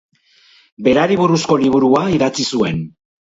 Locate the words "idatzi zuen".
2.15-2.83